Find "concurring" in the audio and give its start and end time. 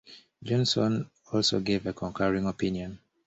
1.93-2.47